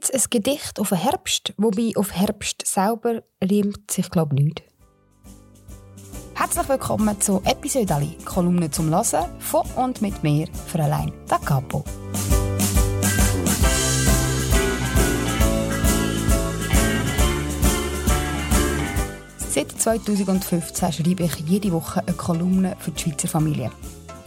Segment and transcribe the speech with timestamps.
[0.00, 4.44] gibt es ein Gedicht auf den Herbst, wobei auf Herbst selber riemt sich, glaube ich,
[4.44, 4.62] nicht.
[6.34, 11.84] Herzlich willkommen zu Episode Ali, Kolumne zum Hören von und mit mir, Fräulein Da Capo.
[19.50, 23.70] Seit 2015 schreibe ich jede Woche eine Kolumne für die Schweizer Familie.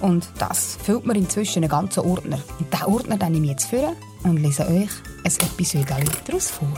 [0.00, 2.38] Und das füllt mir inzwischen einen ganzen Ordner.
[2.58, 4.90] Und diesen Ordner nehme ich jetzt vor und lese euch
[5.24, 6.72] ein Episode daraus vor.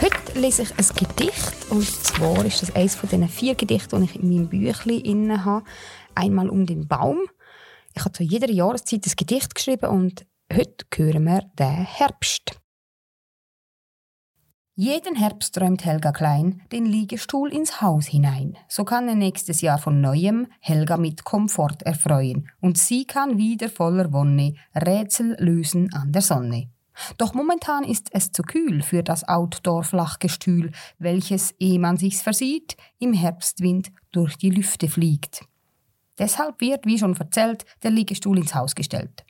[0.00, 1.70] Heute lese ich ein Gedicht.
[1.70, 5.64] Und zwar ist das eines von diesen vier Gedichten, die ich in meinem Büchlein habe.
[6.14, 7.18] Einmal um den Baum.
[7.94, 12.59] Ich habe zu jeder Jahreszeit ein Gedicht geschrieben und heute hören wir den Herbst.
[14.82, 18.56] Jeden Herbst träumt Helga Klein den Liegestuhl ins Haus hinein.
[18.66, 23.68] So kann er nächstes Jahr von neuem Helga mit Komfort erfreuen und sie kann wieder
[23.68, 26.70] voller Wonne Rätsel lösen an der Sonne.
[27.18, 33.12] Doch momentan ist es zu kühl für das Outdoor-Flachgestühl, welches, ehe man sich's versieht, im
[33.12, 35.42] Herbstwind durch die Lüfte fliegt.
[36.18, 39.26] Deshalb wird, wie schon erzählt, der Liegestuhl ins Haus gestellt.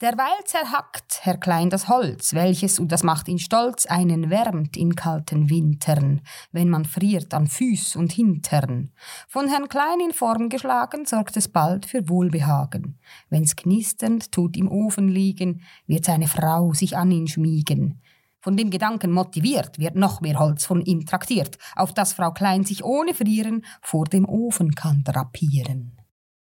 [0.00, 4.94] Derweil zerhackt Herr Klein das Holz, welches, und das macht ihn stolz, einen wärmt in
[4.94, 8.92] kalten Wintern, wenn man friert an Füß und Hintern.
[9.28, 12.98] Von Herrn Klein in Form geschlagen, sorgt es bald für Wohlbehagen.
[13.30, 18.02] Wenn's knisternd tut im Ofen liegen, wird seine Frau sich an ihn schmiegen.
[18.40, 22.64] Von dem Gedanken motiviert wird noch mehr Holz von ihm traktiert, auf das Frau Klein
[22.64, 25.96] sich ohne Frieren vor dem Ofen kann drapieren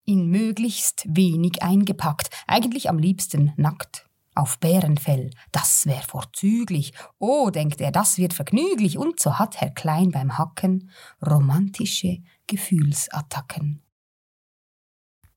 [0.09, 4.09] in möglichst wenig eingepackt, eigentlich am liebsten nackt.
[4.33, 6.93] Auf Bärenfell, das wär vorzüglich.
[7.19, 8.97] Oh, denkt er, das wird vergnüglich.
[8.97, 10.89] Und so hat Herr Klein beim Hacken
[11.23, 13.83] romantische Gefühlsattacken.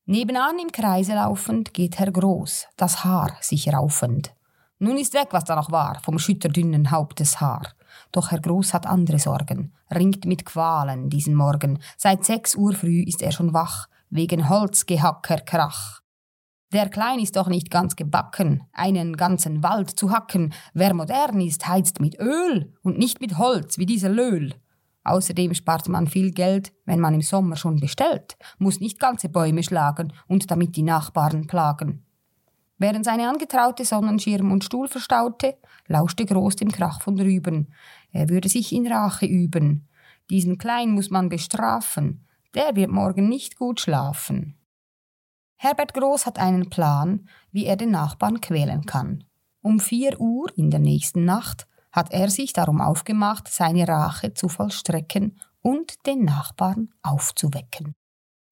[0.06, 4.34] Nebenan im Kreise laufend geht Herr Groß, das Haar sich raufend.
[4.78, 7.74] Nun ist weg, was da noch war, vom schütterdünnen Haupteshaar.
[8.10, 11.78] Doch Herr Groß hat andere Sorgen, ringt mit Qualen diesen Morgen.
[11.98, 16.02] Seit sechs Uhr früh ist er schon wach, wegen Holzgehackerkrach.
[16.72, 20.54] Der Klein ist doch nicht ganz gebacken, einen ganzen Wald zu hacken.
[20.74, 24.54] Wer modern ist, heizt mit Öl und nicht mit Holz wie dieser Löhl.
[25.04, 29.62] Außerdem spart man viel Geld, wenn man im Sommer schon bestellt, muss nicht ganze Bäume
[29.62, 32.04] schlagen und damit die Nachbarn plagen.
[32.78, 35.56] Während seine angetraute Sonnenschirm und Stuhl verstaute,
[35.88, 37.72] lauschte groß dem Krach von drüben.
[38.12, 39.88] Er würde sich in Rache üben.
[40.30, 44.58] Diesen Klein muss man bestrafen, der wird morgen nicht gut schlafen.
[45.56, 49.24] Herbert Groß hat einen Plan, wie er den Nachbarn quälen kann.
[49.62, 54.48] Um vier Uhr in der nächsten Nacht hat er sich darum aufgemacht, seine Rache zu
[54.48, 57.94] vollstrecken und den Nachbarn aufzuwecken.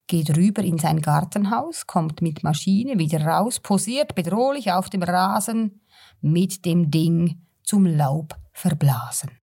[0.07, 5.81] Geht rüber in sein Gartenhaus, kommt mit Maschine wieder raus, posiert bedrohlich auf dem Rasen,
[6.21, 9.40] mit dem Ding zum Laub verblasen.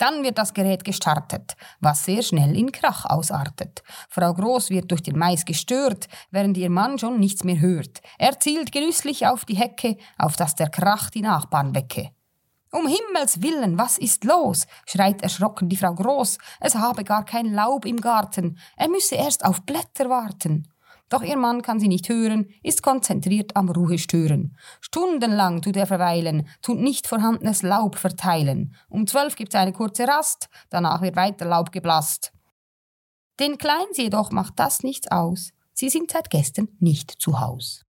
[0.00, 3.82] Dann wird das Gerät gestartet, was sehr schnell in Krach ausartet.
[4.08, 8.00] Frau Groß wird durch den Mais gestört, während ihr Mann schon nichts mehr hört.
[8.16, 12.12] Er zielt genüsslich auf die Hecke, auf dass der Krach die Nachbarn wecke.
[12.72, 14.66] Um Himmels willen, was ist los?
[14.86, 16.38] schreit erschrocken die Frau Groß.
[16.60, 18.58] Es habe gar kein Laub im Garten.
[18.78, 20.69] Er müsse erst auf Blätter warten.
[21.10, 24.56] Doch ihr Mann kann sie nicht hören, ist konzentriert am Ruhestören.
[24.80, 28.74] Stundenlang tut er verweilen, tut nicht vorhandenes Laub verteilen.
[28.88, 32.32] Um zwölf gibt's eine kurze Rast, danach wird weiter Laub geblasst.
[33.40, 35.50] Den Kleins jedoch macht das nichts aus.
[35.72, 37.84] Sie sind seit gestern nicht zu Haus.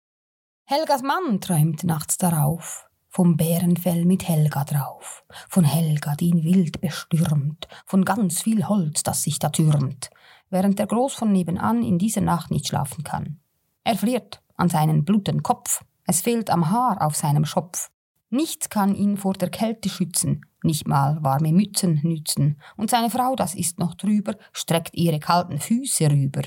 [0.64, 6.82] Helgas Mann träumt nachts darauf, vom Bärenfell mit Helga drauf, von Helga, die ihn wild
[6.82, 10.10] bestürmt, von ganz viel Holz, das sich da türmt,
[10.52, 13.40] während der Groß von nebenan in dieser Nacht nicht schlafen kann.
[13.84, 17.90] Er friert an seinen bluten Kopf, es fehlt am Haar auf seinem Schopf.
[18.30, 23.36] Nichts kann ihn vor der Kälte schützen, nicht mal warme Mützen nützen, und seine Frau,
[23.36, 26.44] das ist noch drüber, streckt ihre kalten Füße rüber.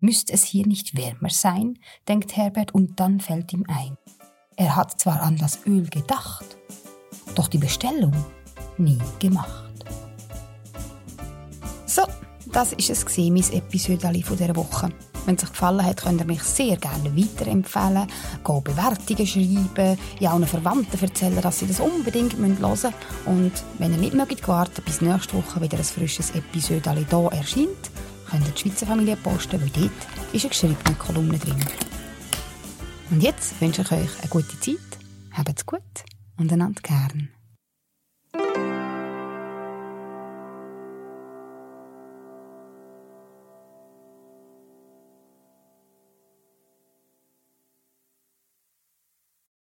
[0.00, 3.96] Müsste es hier nicht wärmer sein, denkt Herbert, und dann fällt ihm ein.
[4.56, 6.56] Er hat zwar an das Öl gedacht,
[7.34, 8.12] doch die Bestellung
[8.76, 9.84] nie gemacht.
[11.86, 12.02] So,
[12.52, 14.90] das ist es mein Episode dieser Woche.
[15.24, 18.06] Wenn es euch gefallen hat, könnt ihr mich sehr gerne weiterempfehlen,
[18.44, 22.92] go Bewertungen schreiben, ja auch Verwandten erzählen, dass sie das unbedingt hören müssen.
[23.24, 27.90] Und wenn ihr nicht mögt warten, bis nächste Woche wieder ein frisches Episode hier erscheint,
[28.30, 29.90] könnt ihr die Schweizer Familie posten, weil dort
[30.32, 31.64] ist eine geschriebene Kolumne drin.
[33.10, 34.76] Und jetzt wünsche ich euch eine gute Zeit,
[35.32, 35.80] habt's gut
[36.36, 37.28] und einander gern.